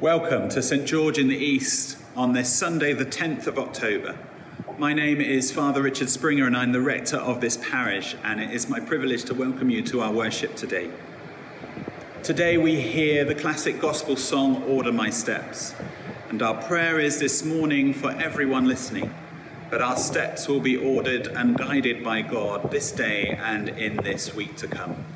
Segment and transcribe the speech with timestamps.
[0.00, 4.18] Welcome to St George in the East on this Sunday, the 10th of October.
[4.76, 8.50] My name is Father Richard Springer, and I'm the rector of this parish, and it
[8.50, 10.90] is my privilege to welcome you to our worship today.
[12.22, 15.74] Today we hear the classic gospel song, Order My Steps,
[16.28, 19.14] and our prayer is this morning for everyone listening
[19.70, 24.34] that our steps will be ordered and guided by God this day and in this
[24.34, 25.06] week to come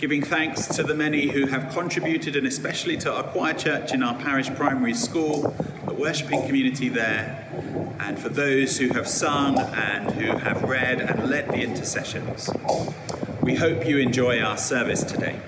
[0.00, 4.02] giving thanks to the many who have contributed and especially to our choir church in
[4.02, 7.46] our parish primary school, the worshipping community there,
[8.00, 12.48] and for those who have sung and who have read and led the intercessions.
[13.42, 15.38] We hope you enjoy our service today.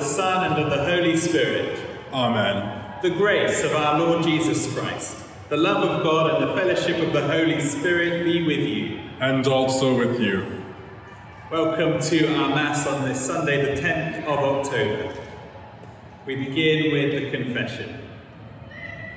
[0.00, 1.78] The Son, and of the Holy Spirit.
[2.10, 3.00] Amen.
[3.02, 5.14] The grace of our Lord Jesus Christ,
[5.50, 8.98] the love of God, and the fellowship of the Holy Spirit be with you.
[9.20, 10.64] And also with you.
[11.50, 15.14] Welcome to our Mass on this Sunday, the 10th of October.
[16.24, 18.00] We begin with the confession.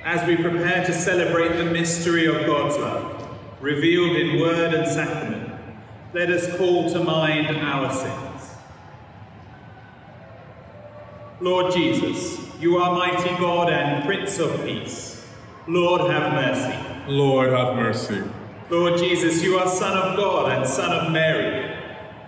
[0.04, 3.26] As we prepare to celebrate the mystery of God's love,
[3.62, 5.50] revealed in word and sacrament,
[6.12, 8.23] let us call to mind our sins.
[11.44, 15.26] Lord Jesus, you are mighty God and Prince of Peace.
[15.68, 17.12] Lord, have mercy.
[17.12, 18.22] Lord, have mercy.
[18.70, 21.76] Lord Jesus, you are Son of God and Son of Mary.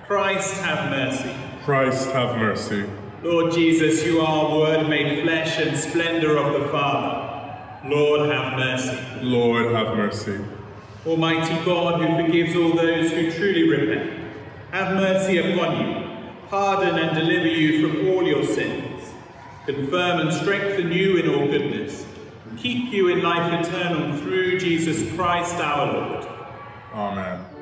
[0.06, 1.34] Christ, have mercy.
[1.65, 2.84] Christ, have mercy.
[3.22, 7.88] Lord Jesus, you are Word made flesh and splendor of the Father.
[7.88, 8.99] Lord, have mercy.
[9.22, 10.44] Lord, have mercy.
[11.06, 14.31] Almighty God, who forgives all those who truly repent,
[14.72, 18.85] have mercy upon you, pardon and deliver you from all your sins
[19.66, 22.06] confirm and strengthen you in all goodness,
[22.49, 26.27] and keep you in life eternal through Jesus Christ our Lord.
[26.94, 27.56] Amen.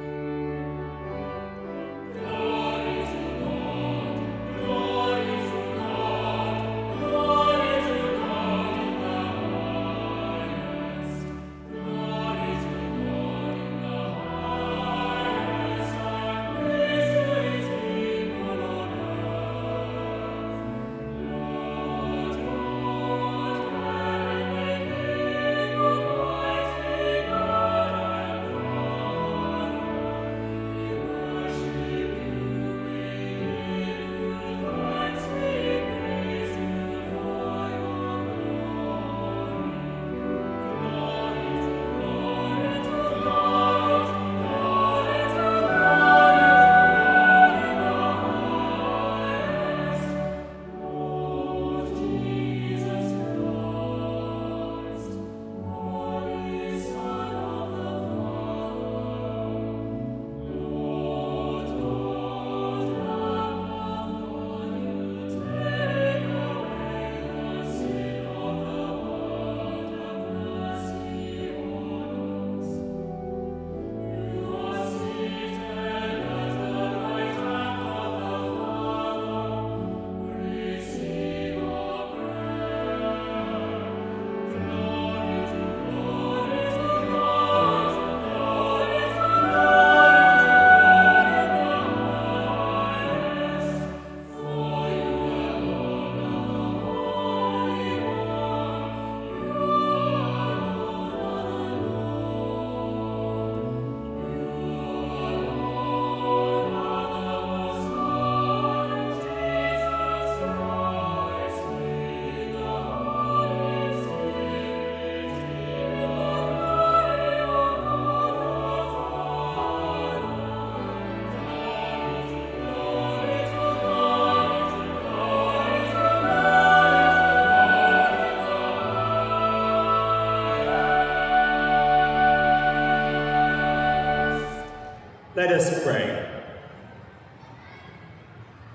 [135.54, 136.30] Us pray.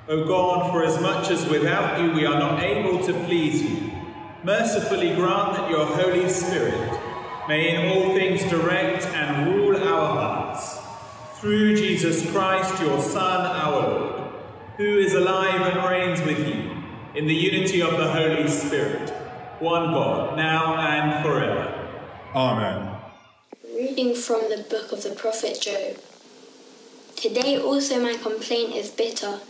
[0.07, 3.91] O God, for as much as without you we are not able to please you,
[4.43, 6.99] mercifully grant that your Holy Spirit
[7.47, 10.79] may in all things direct and rule our hearts.
[11.39, 14.33] Through Jesus Christ, your Son, our Lord,
[14.77, 16.71] who is alive and reigns with you
[17.15, 19.09] in the unity of the Holy Spirit,
[19.59, 21.87] one God, now and forever.
[22.33, 22.95] Amen.
[23.75, 25.97] Reading from the book of the prophet Job.
[27.21, 29.41] Today also my complaint is bitter.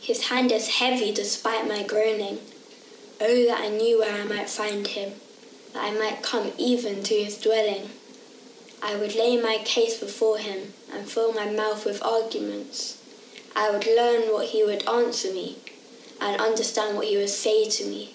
[0.00, 2.38] His hand is heavy despite my groaning.
[3.20, 5.14] Oh, that I knew where I might find him,
[5.72, 7.90] that I might come even to his dwelling.
[8.80, 13.02] I would lay my case before him and fill my mouth with arguments.
[13.56, 15.56] I would learn what he would answer me
[16.20, 18.14] and understand what he would say to me.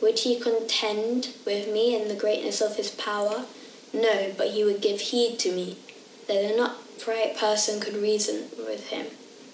[0.00, 3.46] Would he contend with me in the greatness of his power?
[3.92, 5.76] No, but he would give heed to me,
[6.28, 6.60] that an
[6.96, 9.06] upright person could reason with him,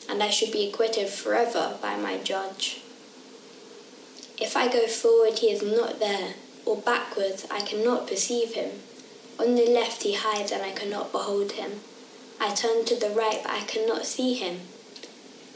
[0.08, 2.82] and I should be acquitted forever by my judge.
[4.40, 6.34] If I go forward, he is not there,
[6.64, 8.70] or backwards, I cannot perceive him.
[9.38, 11.80] On the left he hides, and I cannot behold him.
[12.40, 14.60] I turn to the right, but I cannot see him.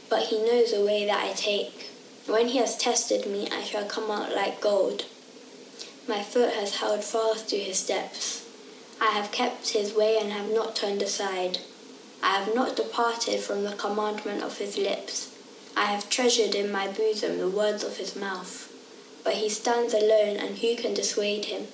[0.09, 1.89] But he knows the way that I take.
[2.27, 5.05] When he has tested me, I shall come out like gold.
[6.07, 8.47] My foot has held fast to his steps.
[9.01, 11.59] I have kept his way and have not turned aside.
[12.25, 15.37] I have not departed from the commandment of his lips.
[15.77, 18.73] I have treasured in my bosom the words of his mouth.
[19.23, 21.67] But he stands alone, and who can dissuade him?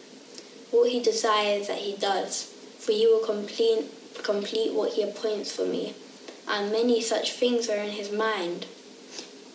[0.70, 3.86] What he desires that he does, for he will complete,
[4.24, 5.94] complete what he appoints for me,
[6.50, 8.66] and many such things are in his mind.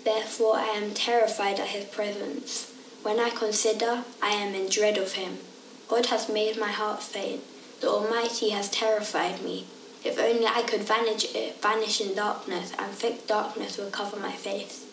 [0.03, 2.73] Therefore I am terrified at his presence.
[3.03, 5.41] When I consider, I am in dread of him.
[5.89, 7.43] God has made my heart faint.
[7.83, 9.67] The Almighty has terrified me.
[10.07, 11.27] If only I could vanish,
[11.61, 14.87] vanish in darkness, and thick darkness would cover my face.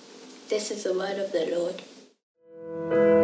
[0.49, 3.22] This is the word of the Lord.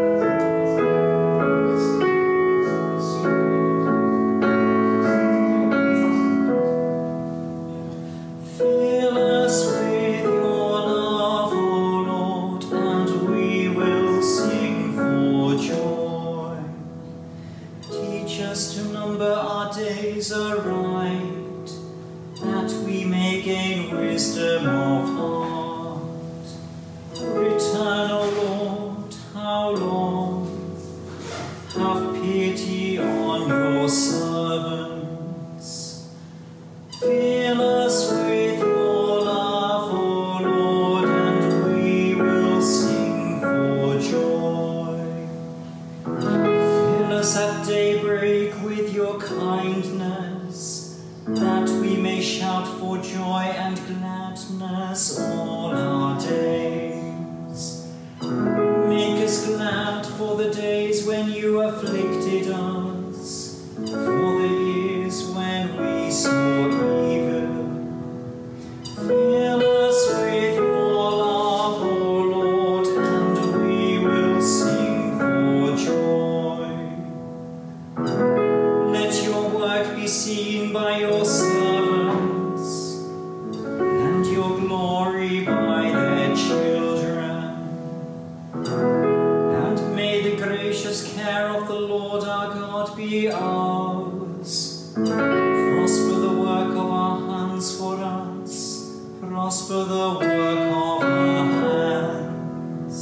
[90.70, 94.94] Gracious care of the Lord our God be ours.
[94.94, 99.02] Prosper the work of our hands for us.
[99.20, 102.98] Prosper the work of our hands.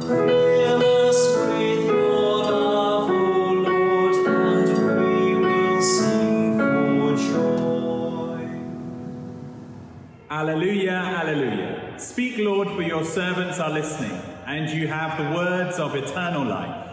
[0.00, 4.68] Fill with your love, O Lord, and
[4.98, 8.42] we will sing for joy.
[10.28, 11.96] Alleluia, alleluia.
[11.96, 14.15] Speak, Lord, for your servants are listening,
[14.46, 16.88] and you have the words of eternal life.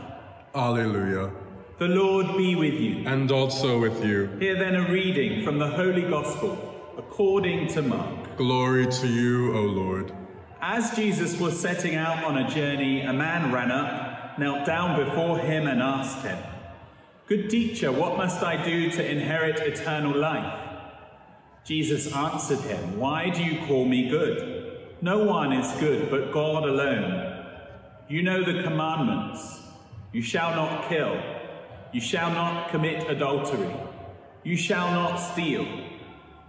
[0.56, 1.32] Alleluia.
[1.78, 3.08] The Lord be with you.
[3.08, 4.28] And also with you.
[4.40, 8.38] Hear then a reading from the Holy Gospel according to Mark.
[8.38, 10.12] Glory to you, O Lord.
[10.62, 15.38] As Jesus was setting out on a journey, a man ran up, knelt down before
[15.38, 16.38] him, and asked him,
[17.28, 20.60] Good teacher, what must I do to inherit eternal life?
[21.66, 24.78] Jesus answered him, Why do you call me good?
[25.02, 27.33] No one is good but God alone.
[28.10, 29.62] You know the commandments.
[30.12, 31.22] You shall not kill.
[31.92, 33.74] You shall not commit adultery.
[34.44, 35.66] You shall not steal.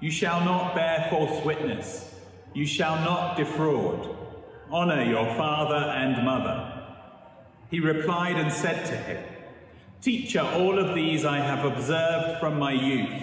[0.01, 2.15] You shall not bear false witness.
[2.53, 4.09] You shall not defraud.
[4.71, 6.83] Honor your father and mother.
[7.71, 9.25] He replied and said to him,
[10.01, 13.23] Teacher, all of these I have observed from my youth.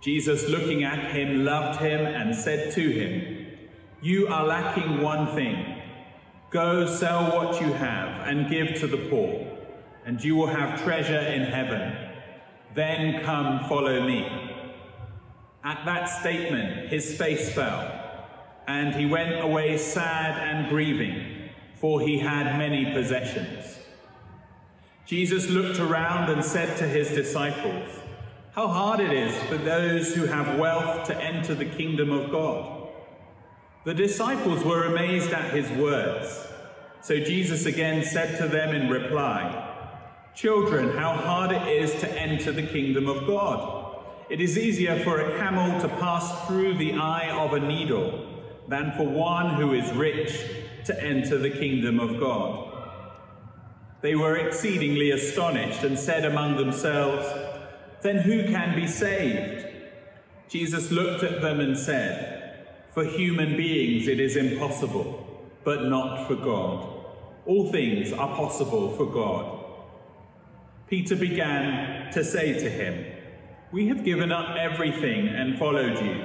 [0.00, 3.46] Jesus, looking at him, loved him and said to him,
[4.00, 5.73] You are lacking one thing.
[6.54, 9.44] Go sell what you have and give to the poor,
[10.06, 11.96] and you will have treasure in heaven.
[12.76, 14.24] Then come follow me.
[15.64, 17.90] At that statement, his face fell,
[18.68, 23.80] and he went away sad and grieving, for he had many possessions.
[25.06, 27.88] Jesus looked around and said to his disciples,
[28.52, 32.73] How hard it is for those who have wealth to enter the kingdom of God.
[33.84, 36.46] The disciples were amazed at his words.
[37.02, 39.72] So Jesus again said to them in reply,
[40.34, 43.98] Children, how hard it is to enter the kingdom of God.
[44.30, 48.26] It is easier for a camel to pass through the eye of a needle
[48.68, 50.34] than for one who is rich
[50.86, 52.70] to enter the kingdom of God.
[54.00, 57.26] They were exceedingly astonished and said among themselves,
[58.00, 59.66] Then who can be saved?
[60.48, 62.33] Jesus looked at them and said,
[62.94, 65.26] For human beings it is impossible,
[65.64, 67.04] but not for God.
[67.44, 69.64] All things are possible for God.
[70.86, 73.04] Peter began to say to him,
[73.72, 76.24] We have given up everything and followed you.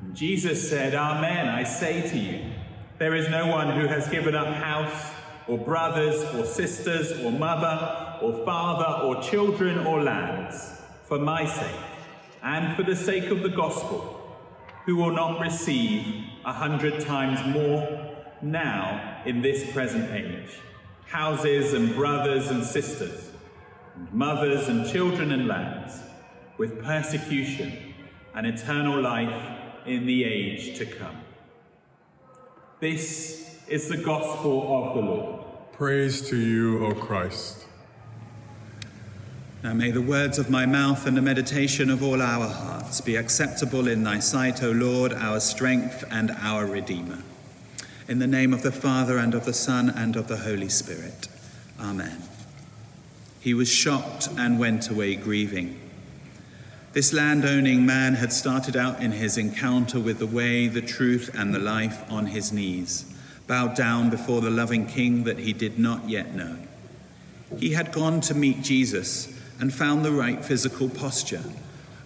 [0.00, 2.52] And Jesus said, Amen, I say to you,
[2.98, 5.12] there is no one who has given up house,
[5.48, 11.80] or brothers, or sisters, or mother, or father, or children, or lands, for my sake,
[12.44, 14.23] and for the sake of the gospel,
[14.84, 18.10] who will not receive a hundred times more
[18.42, 20.60] now in this present age
[21.06, 23.30] houses and brothers and sisters,
[23.94, 26.00] and mothers and children and lands,
[26.58, 27.94] with persecution
[28.34, 31.20] and eternal life in the age to come.
[32.80, 35.44] This is the gospel of the Lord.
[35.72, 37.66] Praise to you, O Christ.
[39.64, 43.16] Now may the words of my mouth and the meditation of all our hearts be
[43.16, 47.20] acceptable in thy sight, O Lord, our strength and our Redeemer.
[48.06, 51.28] In the name of the Father and of the Son and of the Holy Spirit.
[51.80, 52.24] Amen.
[53.40, 55.80] He was shocked and went away grieving.
[56.92, 61.54] This landowning man had started out in his encounter with the way, the truth, and
[61.54, 63.06] the life on his knees,
[63.46, 66.58] bowed down before the loving king that he did not yet know.
[67.58, 71.44] He had gone to meet Jesus and found the right physical posture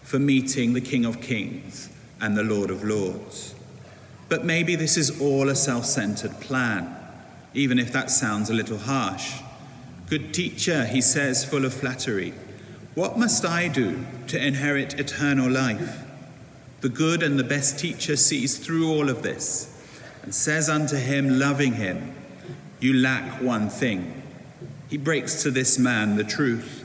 [0.02, 1.88] for meeting the King of Kings
[2.20, 3.54] and the Lord of Lords.
[4.28, 6.94] But maybe this is all a self centered plan,
[7.54, 9.40] even if that sounds a little harsh.
[10.08, 12.32] Good teacher, he says, full of flattery.
[12.94, 16.02] What must I do to inherit eternal life?
[16.80, 19.74] The good and the best teacher sees through all of this
[20.22, 22.14] and says unto him, loving him,
[22.80, 24.22] You lack one thing.
[24.88, 26.77] He breaks to this man the truth.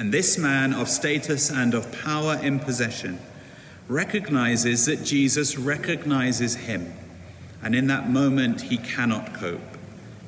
[0.00, 3.18] And this man of status and of power in possession
[3.86, 6.90] recognizes that Jesus recognizes him.
[7.62, 9.60] And in that moment, he cannot cope.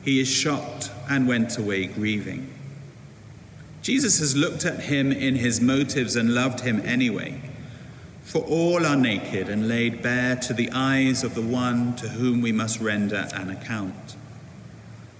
[0.04, 2.52] He is shocked and went away grieving.
[3.80, 7.40] Jesus has looked at him in his motives and loved him anyway.
[8.24, 12.42] For all are naked and laid bare to the eyes of the one to whom
[12.42, 14.16] we must render an account.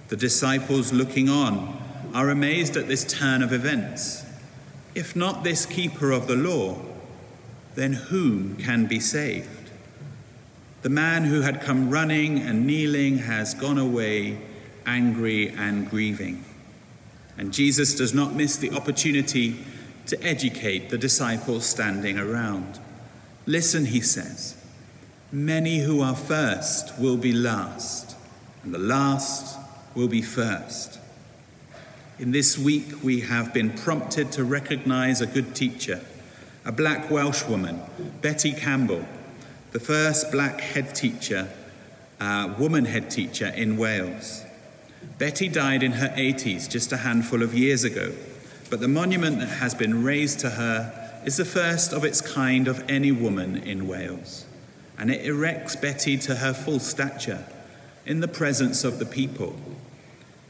[0.09, 1.81] The disciples looking on
[2.13, 4.23] are amazed at this turn of events.
[4.95, 6.77] If not this keeper of the law,
[7.75, 9.71] then whom can be saved?
[10.83, 14.37] The man who had come running and kneeling has gone away
[14.85, 16.43] angry and grieving.
[17.37, 19.57] And Jesus does not miss the opportunity
[20.07, 22.79] to educate the disciples standing around.
[23.45, 24.55] Listen, he says,
[25.31, 28.15] many who are first will be last,
[28.63, 29.57] and the last
[29.95, 30.99] will be first.
[32.19, 35.99] In this week, we have been prompted to recognize a good teacher,
[36.63, 37.81] a black Welsh woman,
[38.21, 39.03] Betty Campbell,
[39.71, 41.49] the first black head teacher,
[42.19, 44.43] uh, woman head teacher in Wales.
[45.17, 48.13] Betty died in her 80s just a handful of years ago,
[48.69, 52.67] but the monument that has been raised to her is the first of its kind
[52.67, 54.45] of any woman in Wales,
[54.99, 57.43] and it erects Betty to her full stature
[58.05, 59.55] in the presence of the people,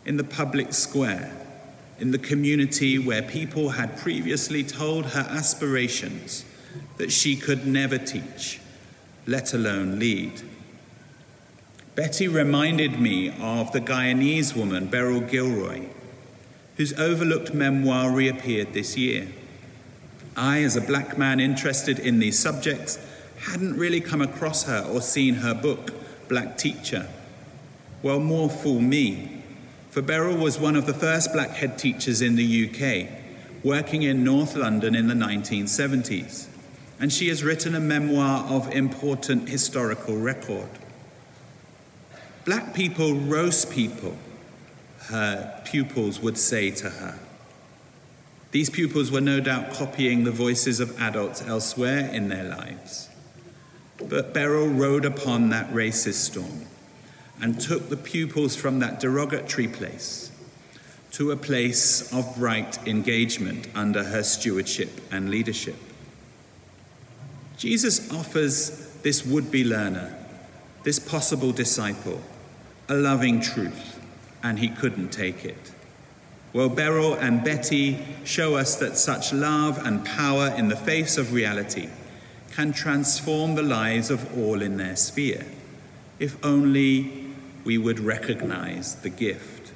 [0.05, 1.39] in the public square,
[1.99, 6.45] in the community where people had previously told her aspirations
[6.97, 8.59] that she could never teach,
[9.27, 10.41] let alone lead.
[11.95, 15.85] Betty reminded me of the Guyanese woman Beryl Gilroy,
[16.77, 19.27] whose overlooked memoir reappeared this year.
[20.35, 22.97] I, as a black man interested in these subjects,
[23.41, 25.93] hadn't really come across her or seen her book,
[26.27, 27.07] Black Teacher.
[28.01, 29.42] Well, more fool me,
[29.93, 33.07] for Beryl was one of the first black head teachers in the UK,
[33.63, 36.47] working in North London in the 1970s.
[36.99, 40.69] and she has written a memoir of important historical record.
[42.45, 44.17] Black people roast people,
[45.07, 47.19] her pupils would say to her.
[48.49, 53.09] These pupils were no doubt copying the voices of adults elsewhere in their lives.
[53.97, 56.65] But Beryl rode upon that racist storm
[57.43, 60.31] and took the pupils from that derogatory place
[61.11, 65.75] to a place of bright engagement under her stewardship and leadership.
[67.57, 70.15] Jesus offers this would be learner,
[70.83, 72.21] this possible disciple,
[72.87, 73.99] a loving truth,
[74.41, 75.73] and he couldn't take it.
[76.53, 81.33] Well, Beryl and Betty show us that such love and power in the face of
[81.33, 81.89] reality
[82.51, 85.45] can transform the lives of all in their sphere,
[86.19, 87.22] if only
[87.63, 89.71] we would recognize the gift.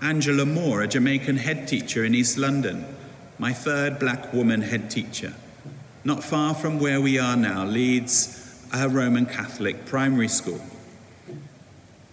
[0.00, 2.84] Angela Moore, a Jamaican head teacher in East London,
[3.38, 5.34] my third black woman head teacher,
[6.04, 10.60] not far from where we are now, leads a Roman Catholic primary school.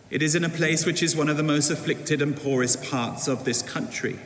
[0.10, 3.28] It is in a place which is one of the most afflicted and poorest parts
[3.28, 4.20] of this country.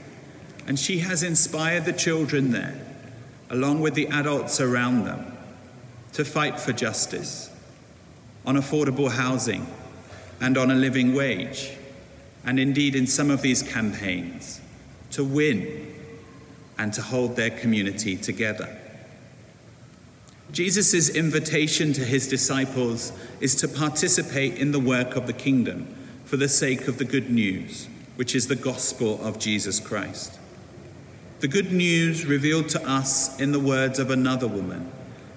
[0.65, 2.79] And she has inspired the children there,
[3.49, 5.37] along with the adults around them,
[6.13, 7.49] to fight for justice,
[8.45, 9.67] on affordable housing,
[10.39, 11.71] and on a living wage.
[12.45, 14.59] And indeed, in some of these campaigns,
[15.11, 15.93] to win
[16.77, 18.79] and to hold their community together.
[20.51, 25.87] Jesus' invitation to his disciples is to participate in the work of the kingdom
[26.25, 30.39] for the sake of the good news, which is the gospel of Jesus Christ.
[31.39, 34.91] The good news revealed to us in the words of another woman,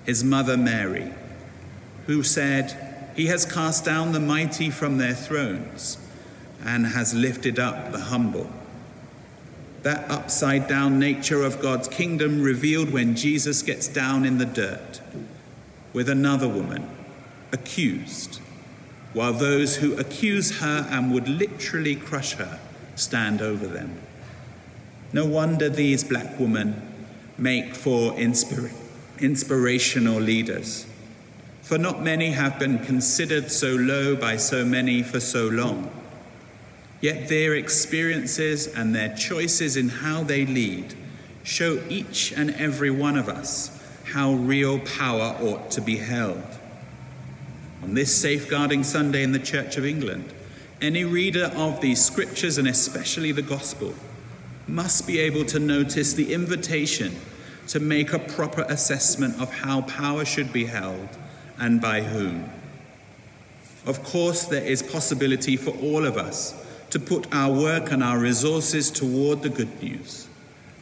[0.05, 1.13] his mother Mary,
[2.07, 2.86] who said,
[3.17, 5.99] He has cast down the mighty from their thrones
[6.65, 8.51] and has lifted up the humble
[9.87, 15.01] that upside down nature of God's kingdom revealed when Jesus gets down in the dirt
[15.93, 16.91] with another woman,
[17.53, 18.41] accused,
[19.13, 22.59] while those who accuse her and would literally crush her
[22.97, 24.01] stand over them.
[25.13, 27.07] No wonder these black women
[27.39, 28.75] make for inspira-
[29.21, 30.85] inspirational leaders.
[31.67, 35.91] For not many have been considered so low by so many for so long.
[37.01, 40.95] Yet their experiences and their choices in how they lead
[41.43, 43.77] show each and every one of us
[44.13, 46.45] how real power ought to be held.
[47.83, 50.33] On this safeguarding Sunday in the Church of England,
[50.81, 53.93] any reader of these scriptures and especially the gospel
[54.69, 57.17] must be able to notice the invitation
[57.67, 61.09] to make a proper assessment of how power should be held
[61.59, 62.51] and by whom.
[63.87, 66.55] Of course, there is possibility for all of us
[66.91, 70.29] to put our work and our resources toward the good news.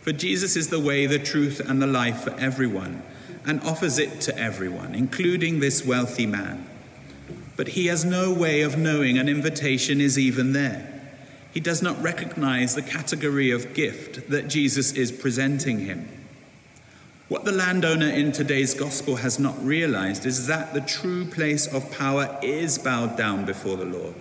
[0.01, 3.03] For Jesus is the way, the truth, and the life for everyone,
[3.47, 6.67] and offers it to everyone, including this wealthy man.
[7.57, 10.91] But he has no way of knowing an invitation is even there.
[11.53, 16.09] He does not recognize the category of gift that Jesus is presenting him.
[17.29, 21.91] What the landowner in today's gospel has not realized is that the true place of
[21.91, 24.15] power is bowed down before the Lord.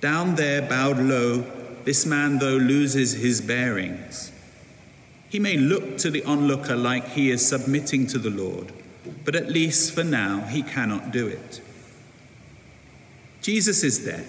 [0.00, 1.44] Down there, bowed low,
[1.84, 4.30] this man, though, loses his bearings.
[5.28, 8.72] He may look to the onlooker like he is submitting to the Lord,
[9.24, 11.60] but at least for now, he cannot do it.
[13.40, 14.24] Jesus is there,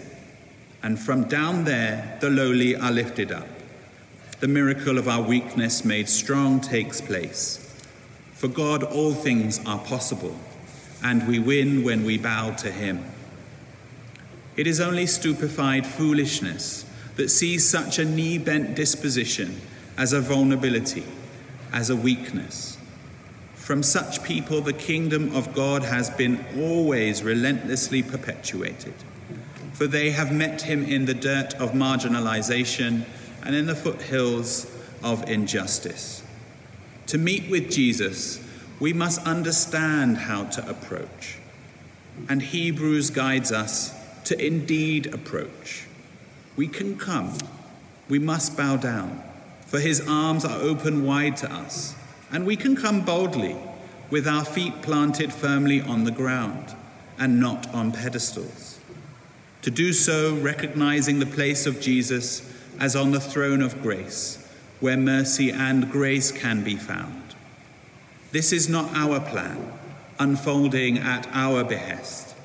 [0.82, 3.48] and from down there, the lowly are lifted up.
[4.40, 7.63] The miracle of our weakness made strong takes place.
[8.44, 10.38] For God, all things are possible,
[11.02, 13.06] and we win when we bow to him.
[14.58, 19.62] It is only stupefied foolishness that sees such a knee bent disposition
[19.98, 21.06] as a vulnerability,
[21.72, 22.78] as a weakness.
[23.56, 28.96] From such people, the kingdom of God has been always relentlessly perpetuated,
[29.72, 33.06] for they have met him in the dirt of marginalization
[33.42, 34.70] and in the foothills
[35.02, 36.23] of injustice.
[37.08, 38.40] To meet with Jesus,
[38.80, 41.38] we must understand how to approach.
[42.30, 43.94] And Hebrews guides us
[44.26, 45.88] to indeed approach.
[46.56, 47.38] We can come,
[48.10, 49.22] we must bow down,
[49.66, 51.96] for his arms are open wide to us,
[52.32, 53.56] and we can come boldly
[54.10, 56.76] with our feet planted firmly on the ground
[57.18, 58.80] and not on pedestals.
[59.64, 62.48] To do so, recognizing the place of Jesus
[62.80, 64.43] as on the throne of grace,
[64.84, 67.36] where mercy and grace can be found.
[68.34, 69.72] This is not our plan,
[70.20, 72.36] unfolding at our behest.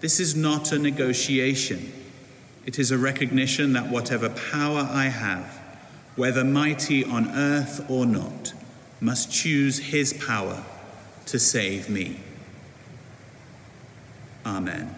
[0.00, 1.92] This is not a negotiation.
[2.66, 5.56] It is a recognition that whatever power I have,
[6.16, 8.54] whether mighty on earth or not,
[9.00, 10.64] must choose His power
[11.26, 12.18] to save me.
[14.44, 14.96] Amen.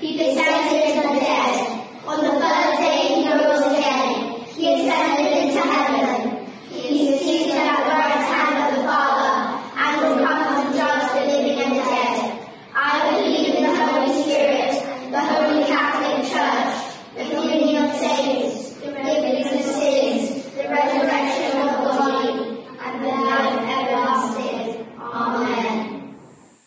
[0.00, 1.84] He descended into the dead.
[2.06, 4.44] On the third day he rose again.
[4.54, 6.46] He ascended into heaven.
[6.70, 9.32] He is seated at the right hand of the Father,
[9.76, 12.48] and will come to judge the living and the dead.
[12.74, 16.74] I believe in the Holy Spirit, the Holy Catholic Church,
[17.16, 23.08] the communion of saints, the forgiveness of sins, the resurrection of the body, and the
[23.08, 24.86] life everlasting.
[24.96, 26.14] Amen.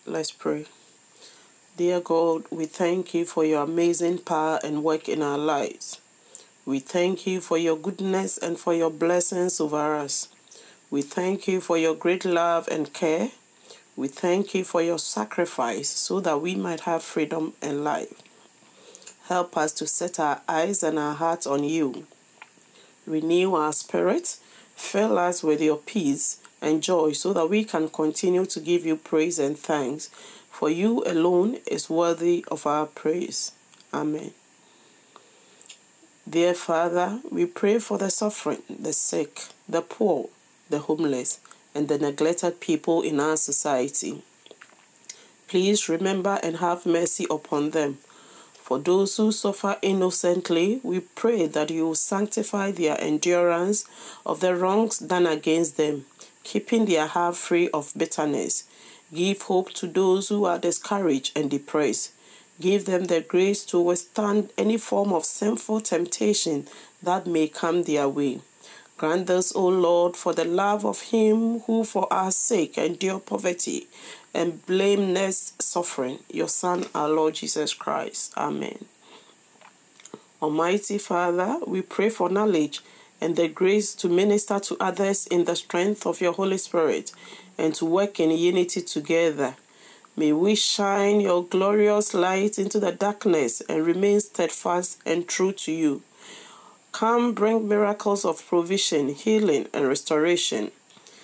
[0.06, 0.66] Let's pray.
[1.78, 6.00] Dear God, we thank you for your amazing power and work in our lives.
[6.66, 10.30] We thank you for your goodness and for your blessings over us.
[10.90, 13.32] We thank you for your great love and care.
[13.98, 18.22] We thank you for your sacrifice so that we might have freedom and life.
[19.28, 22.08] Help us to set our eyes and our hearts on you.
[23.06, 24.38] Renew our spirit,
[24.76, 28.96] fill us with your peace and joy so that we can continue to give you
[28.96, 30.10] praise and thanks.
[30.52, 33.52] For you alone is worthy of our praise.
[33.92, 34.32] Amen.
[36.30, 40.30] Dear Father, we pray for the suffering, the sick, the poor,
[40.70, 41.40] the homeless,
[41.74, 44.22] and the neglected people in our society.
[45.48, 47.98] Please remember and have mercy upon them.
[48.54, 53.84] For those who suffer innocently, we pray that you will sanctify their endurance
[54.26, 56.06] of the wrongs done against them,
[56.44, 58.64] keeping their heart free of bitterness.
[59.14, 62.12] Give hope to those who are discouraged and depressed.
[62.60, 66.68] Give them the grace to withstand any form of sinful temptation
[67.04, 68.42] that may come their way.
[68.98, 73.88] Grant this, O Lord, for the love of Him who for our sake endured poverty
[74.34, 78.32] and blameless suffering, your Son, our Lord Jesus Christ.
[78.38, 78.86] Amen.
[80.42, 82.82] Almighty Father, we pray for knowledge
[83.22, 87.12] and the grace to minister to others in the strength of your Holy Spirit
[87.58, 89.56] and to work in unity together.
[90.18, 95.72] May we shine your glorious light into the darkness and remain steadfast and true to
[95.72, 96.02] you.
[96.92, 100.72] Come, bring miracles of provision, healing, and restoration.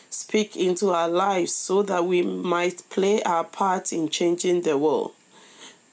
[0.10, 5.12] Speak into our lives so that we might play our part in changing the world.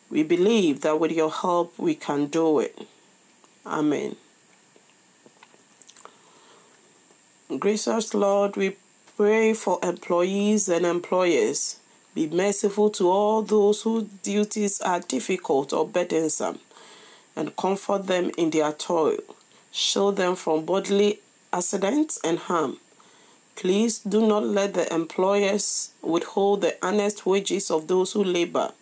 [0.08, 2.86] We believe that with your help we can do it.
[3.66, 4.14] Amen.
[7.58, 8.76] Gracious Lord, we
[9.16, 11.78] pray for employees and employers.
[12.14, 16.58] Be merciful to all those whose duties are difficult or burdensome,
[17.36, 19.18] and comfort them in their toil.
[19.70, 21.20] Shield them from bodily
[21.52, 22.78] accidents and harm.
[23.56, 28.72] Please do not let the employers withhold the honest wages of those who labor.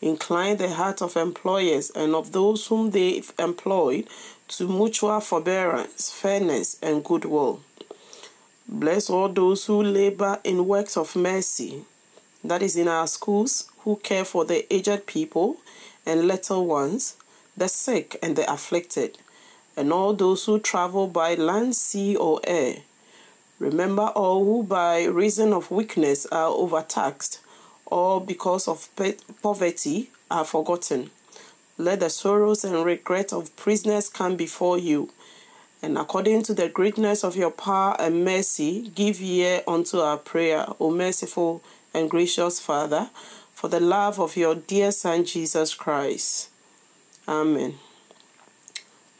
[0.00, 4.04] Incline the heart of employers and of those whom they employ
[4.48, 7.60] to mutual forbearance, fairness, and goodwill.
[8.70, 11.84] Bless all those who labor in works of mercy,
[12.44, 15.56] that is, in our schools, who care for the aged people
[16.04, 17.16] and little ones,
[17.56, 19.16] the sick and the afflicted,
[19.74, 22.76] and all those who travel by land, sea, or air.
[23.58, 27.40] Remember all who, by reason of weakness, are overtaxed,
[27.86, 28.90] or because of
[29.42, 31.10] poverty, are forgotten.
[31.78, 35.10] Let the sorrows and regret of prisoners come before you
[35.80, 40.66] and according to the greatness of your power and mercy, give ear unto our prayer,
[40.80, 41.62] O merciful
[41.94, 43.10] and gracious Father,
[43.52, 46.48] for the love of your dear Son Jesus Christ.
[47.28, 47.74] Amen.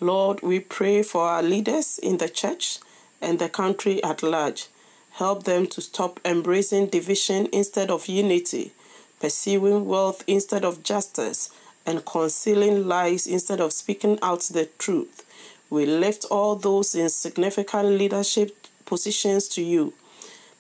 [0.01, 2.79] Lord, we pray for our leaders in the church
[3.21, 4.67] and the country at large.
[5.13, 8.73] Help them to stop embracing division instead of unity,
[9.21, 11.51] pursuing wealth instead of justice,
[11.85, 15.25] and concealing lies instead of speaking out the truth.
[15.71, 19.93] We lift all those in significant leadership positions to you.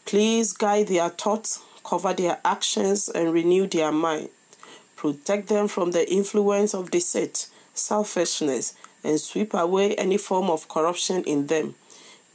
[0.04, 4.28] Please guide their thoughts, cover their actions, and renew their mind.
[4.96, 11.22] Protect them from the influence of deceit, selfishness, and sweep away any form of corruption
[11.24, 11.74] in them.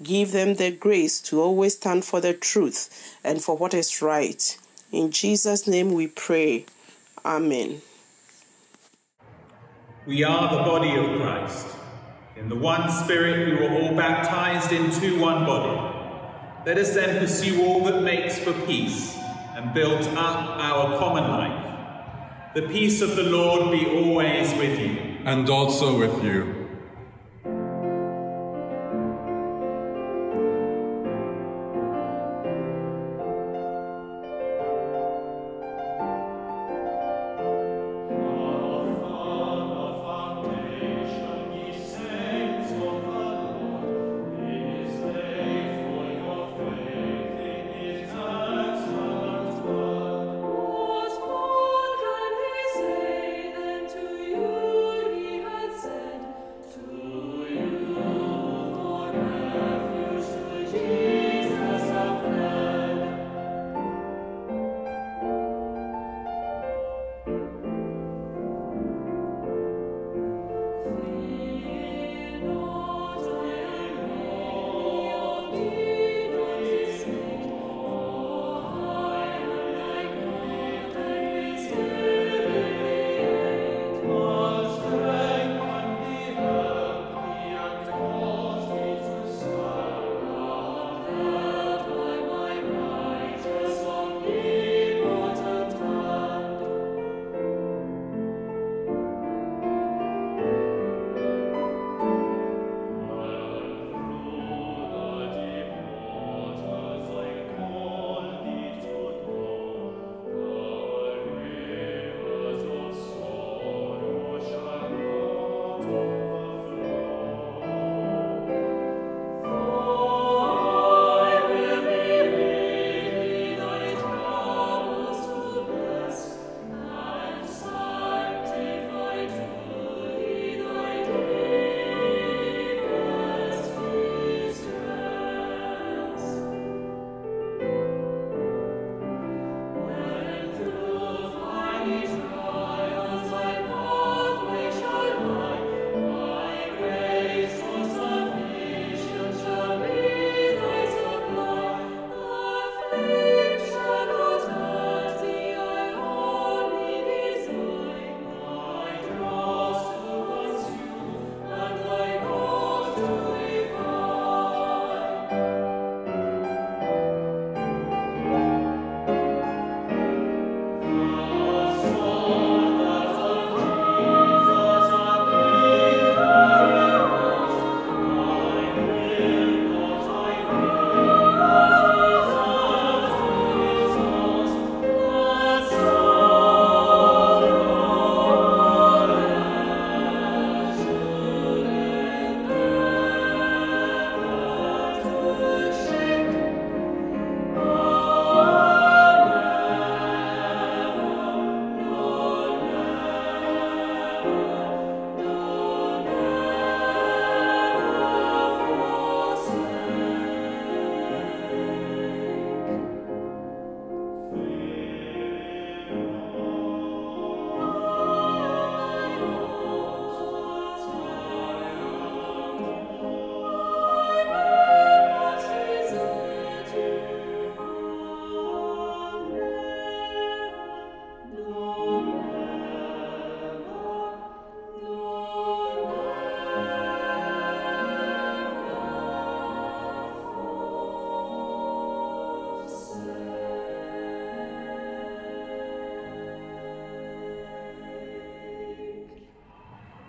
[0.02, 4.58] Give them the grace to always stand for the truth and for what is right.
[4.92, 6.66] In Jesus' name we pray.
[7.24, 7.82] Amen.
[10.06, 11.68] We are the body of Christ.
[12.36, 15.96] In the one Spirit we were all baptized into one body.
[16.66, 19.16] Let us then pursue all that makes for peace
[19.56, 22.56] and build up our common life.
[22.56, 25.18] The peace of the Lord be always with you.
[25.26, 26.63] And also with you.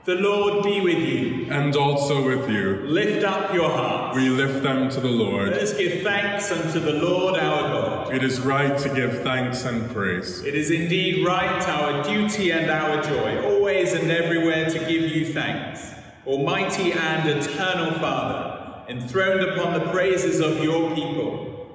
[0.05, 1.47] The Lord be with you.
[1.51, 2.83] And also with you.
[2.87, 4.15] Lift up your hearts.
[4.15, 5.53] We lift them to the Lord.
[5.53, 8.15] Let us give thanks unto the Lord our God.
[8.15, 10.43] It is right to give thanks and praise.
[10.43, 15.33] It is indeed right, our duty and our joy, always and everywhere to give you
[15.33, 15.95] thanks.
[16.27, 21.67] Almighty and eternal Father, enthroned upon the praises of your people.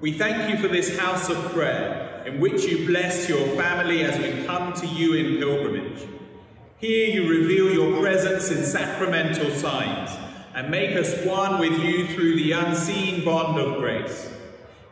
[0.00, 4.18] We thank you for this house of prayer, in which you bless your family as
[4.18, 6.15] we come to you in pilgrimage.
[6.78, 10.10] Here you reveal your presence in sacramental signs
[10.54, 14.30] and make us one with you through the unseen bond of grace.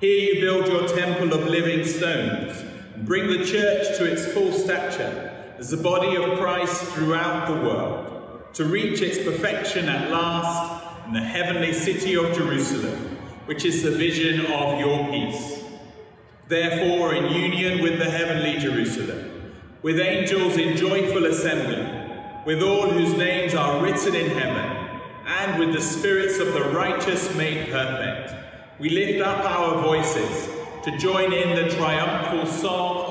[0.00, 2.58] Here you build your temple of living stones
[2.94, 7.68] and bring the church to its full stature as the body of Christ throughout the
[7.68, 13.82] world, to reach its perfection at last in the heavenly city of Jerusalem, which is
[13.82, 15.62] the vision of your peace.
[16.48, 19.33] Therefore, in union with the heavenly Jerusalem,
[19.84, 21.86] with angels in joyful assembly,
[22.46, 27.34] with all whose names are written in heaven, and with the spirits of the righteous
[27.34, 28.34] made perfect,
[28.78, 30.48] we lift up our voices
[30.82, 33.03] to join in the triumphal song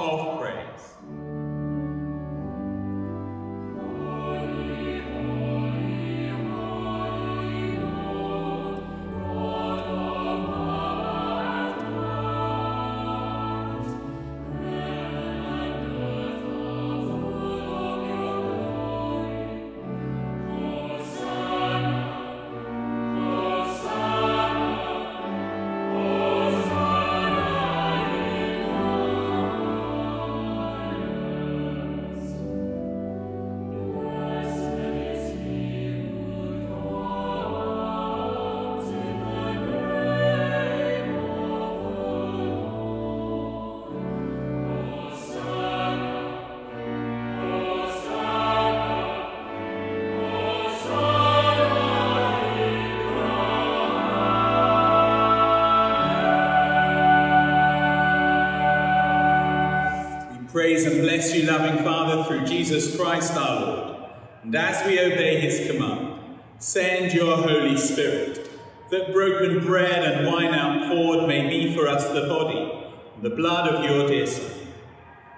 [61.58, 63.96] loving Father, through Jesus Christ our Lord.
[64.42, 66.20] And as we obey his command,
[66.58, 68.50] send your Holy Spirit,
[68.90, 73.72] that broken bread and wine outpoured may be for us the body and the blood
[73.72, 74.52] of your dear Son,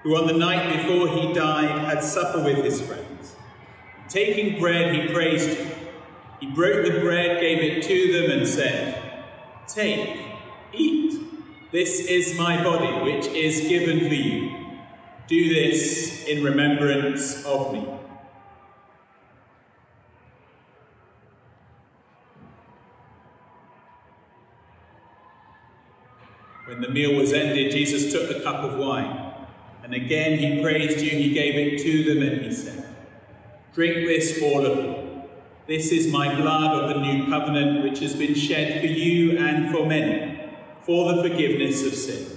[0.04, 3.36] who on the night before he died had supper with his friends.
[4.08, 5.68] Taking bread, he praised you.
[6.40, 9.04] He broke the bread, gave it to them, and said,
[9.68, 10.18] Take,
[10.72, 11.20] eat.
[11.74, 14.55] This is my body, which is given for you.
[15.28, 17.88] Do this in remembrance of me.
[26.68, 29.34] When the meal was ended, Jesus took the cup of wine,
[29.84, 31.10] and again he praised you.
[31.10, 32.88] He gave it to them, and he said,
[33.74, 35.24] Drink this, all of you.
[35.68, 39.72] This is my blood of the new covenant, which has been shed for you and
[39.72, 42.35] for many, for the forgiveness of sin.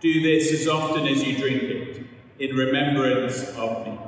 [0.00, 2.06] Do this as often as you drink it,
[2.38, 3.98] in remembrance of me.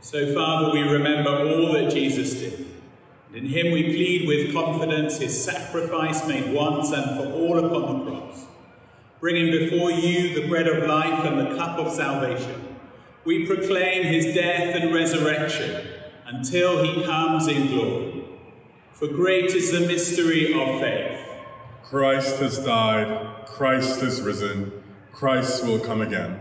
[0.00, 2.66] So, Father, we remember all that Jesus did.
[3.26, 7.98] And in him we plead with confidence his sacrifice made once and for all upon
[7.98, 8.44] the cross.
[9.20, 12.67] Bringing before you the bread of life and the cup of salvation,
[13.28, 15.86] we proclaim his death and resurrection
[16.24, 18.24] until he comes in glory.
[18.92, 21.20] For great is the mystery of faith.
[21.84, 26.40] Christ has died, Christ is risen, Christ will come again.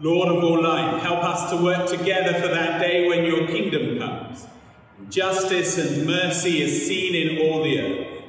[0.00, 4.00] Lord of all life, help us to work together for that day when your kingdom
[4.00, 4.44] comes.
[5.08, 8.24] Justice and mercy is seen in all the earth.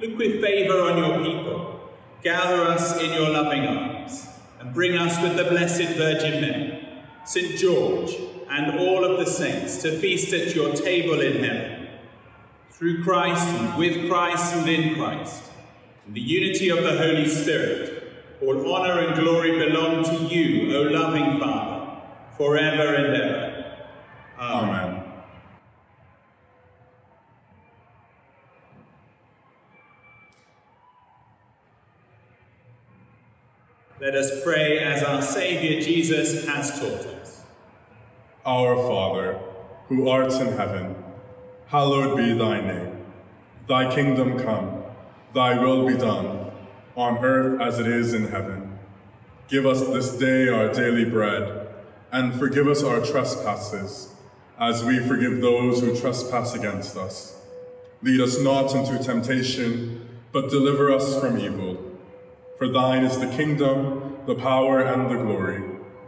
[0.00, 1.80] Look with favour on your people.
[2.22, 4.28] Gather us in your loving arms,
[4.60, 6.71] and bring us with the Blessed Virgin Mary,
[7.24, 7.56] St.
[7.56, 8.16] George,
[8.50, 11.88] and all of the saints to feast at your table in heaven.
[12.70, 15.44] Through Christ, and with Christ, and in Christ,
[16.06, 18.02] in the unity of the Holy Spirit,
[18.42, 22.02] all honour and glory belong to you, O loving Father,
[22.36, 23.76] forever and ever.
[24.38, 25.02] Amen.
[34.02, 37.21] Let us pray as our Saviour Jesus has taught us.
[38.44, 39.38] Our Father,
[39.86, 40.96] who art in heaven,
[41.68, 43.04] hallowed be thy name.
[43.68, 44.82] Thy kingdom come,
[45.32, 46.50] thy will be done,
[46.96, 48.80] on earth as it is in heaven.
[49.46, 51.68] Give us this day our daily bread,
[52.10, 54.12] and forgive us our trespasses,
[54.58, 57.40] as we forgive those who trespass against us.
[58.02, 61.76] Lead us not into temptation, but deliver us from evil.
[62.58, 65.62] For thine is the kingdom, the power, and the glory,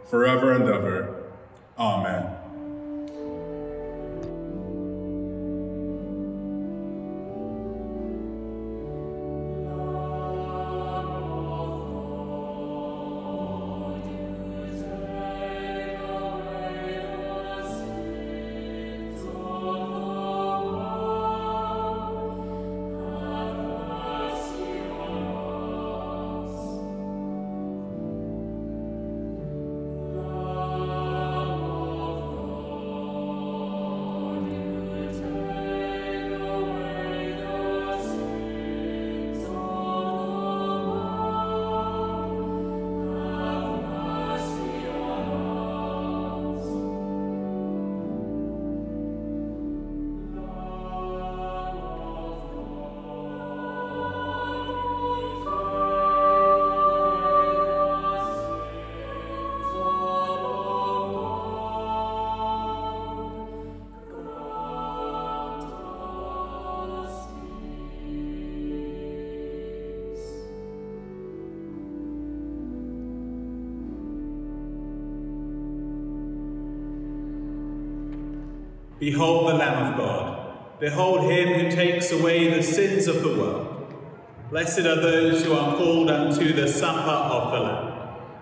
[0.09, 1.24] forever and ever.
[1.77, 2.34] Amen.
[78.99, 80.79] Behold the Lamb of God.
[80.79, 83.93] Behold him who takes away the sins of the world.
[84.49, 87.95] Blessed are those who are called unto the supper of the Lamb.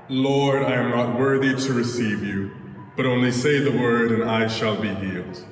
[0.10, 2.52] Lord, I am not worthy to receive you,
[2.96, 5.44] but only say the word, and I shall be healed.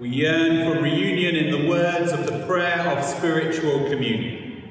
[0.00, 4.70] We yearn for reunion in the words of the prayer of spiritual communion.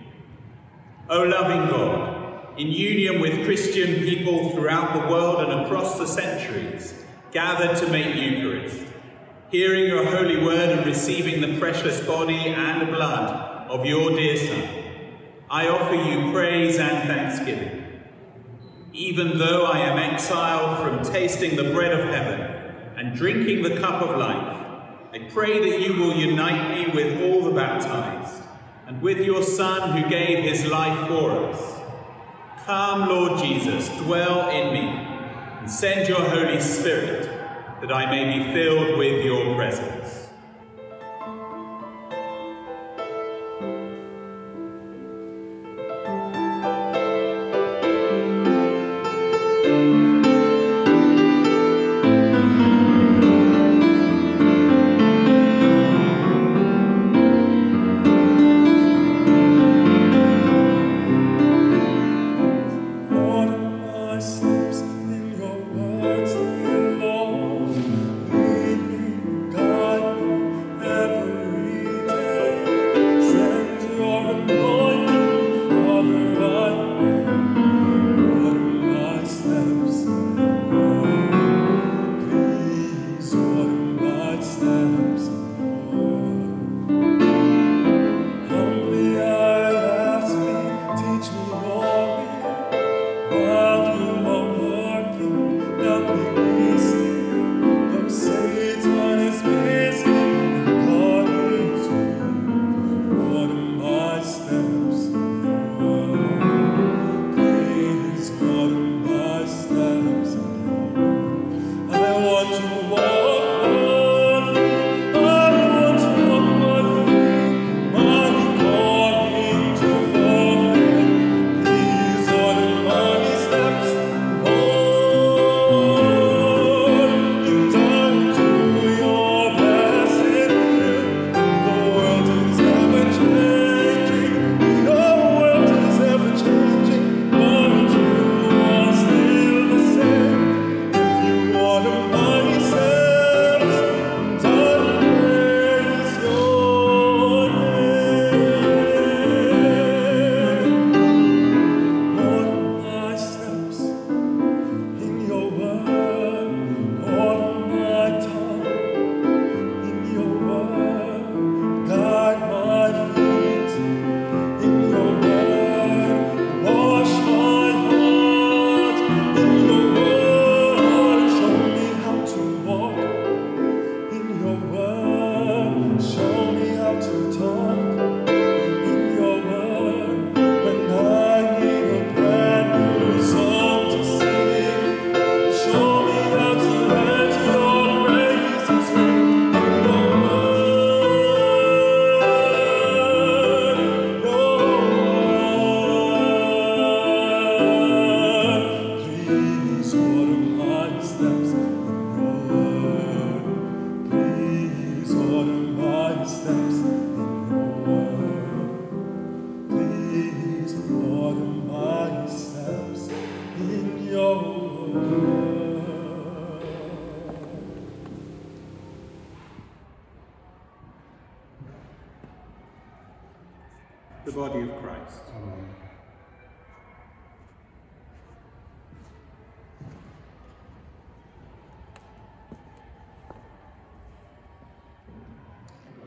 [1.09, 6.98] O loving God, in union with Christian people throughout the world and across the centuries,
[7.31, 8.85] gathered to make Eucharist,
[9.51, 14.67] hearing your holy word and receiving the precious body and blood of your dear Son,
[15.49, 17.85] I offer you praise and thanksgiving.
[18.93, 22.41] Even though I am exiled from tasting the bread of heaven
[22.97, 24.55] and drinking the cup of life,
[25.13, 28.43] I pray that you will unite me with all the baptized
[28.87, 31.79] and with your Son who gave his life for us.
[32.65, 35.08] Come, Lord Jesus, dwell in me
[35.59, 37.29] and send your Holy Spirit
[37.81, 40.18] that I may be filled with your presence.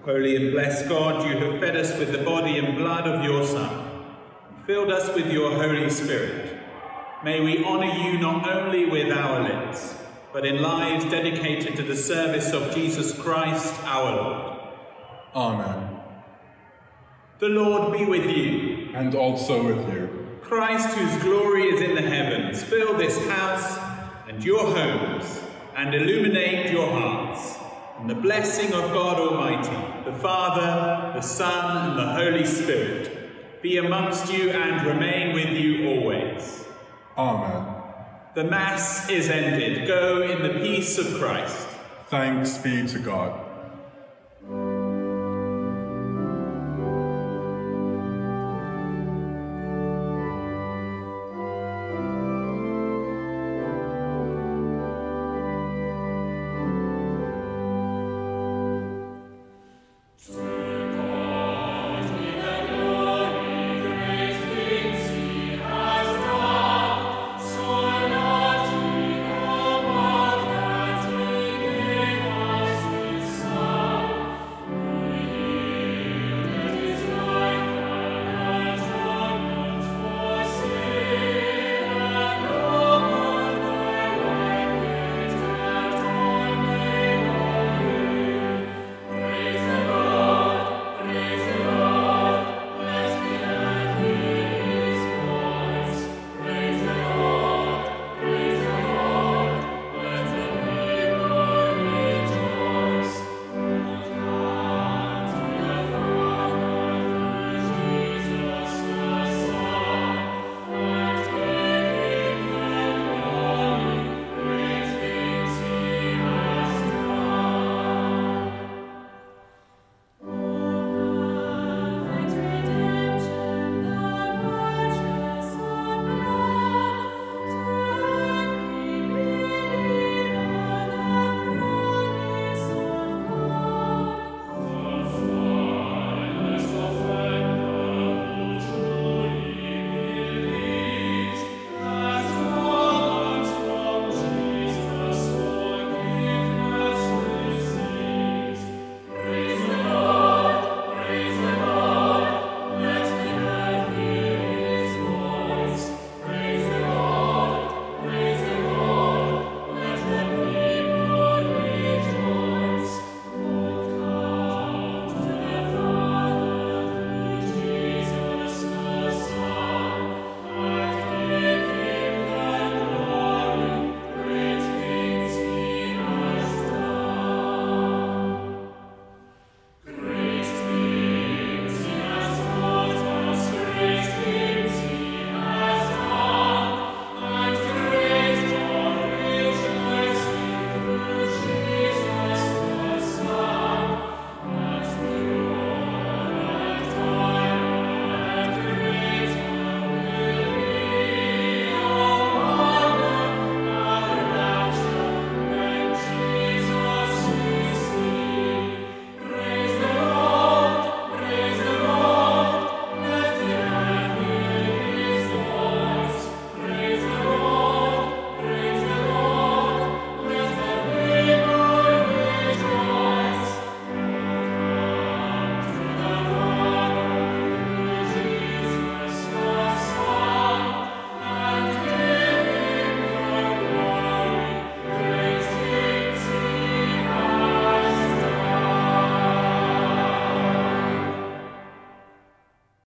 [0.05, 3.46] Holy and blessed God, you have fed us with the body and blood of your
[3.46, 4.05] Son,
[4.66, 6.59] filled us with your Holy Spirit.
[7.22, 9.94] May we honour you not only with our lips,
[10.32, 14.59] but in lives dedicated to the service of Jesus Christ our Lord.
[15.36, 16.00] Amen.
[17.38, 18.90] The Lord be with you.
[18.94, 20.38] And also with you.
[20.42, 23.78] Christ, whose glory is in the heavens, fill this house
[24.28, 25.40] and your homes
[25.76, 27.59] and illuminate your hearts.
[27.98, 33.76] And the blessing of God Almighty, the Father, the Son, and the Holy Spirit be
[33.76, 36.64] amongst you and remain with you always.
[37.16, 37.74] Amen.
[38.34, 39.86] The Mass is ended.
[39.86, 41.68] Go in the peace of Christ.
[42.09, 43.41] Thanks be to God.